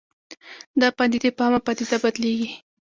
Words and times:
دا 0.81 0.87
پدیدې 0.97 1.29
په 1.37 1.41
عامه 1.45 1.59
پدیده 1.65 1.97
بدلېږي 2.03 2.49